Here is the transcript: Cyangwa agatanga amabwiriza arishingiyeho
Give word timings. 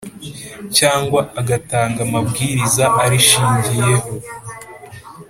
Cyangwa 0.77 1.21
agatanga 1.39 1.99
amabwiriza 2.07 2.85
arishingiyeho 3.03 4.09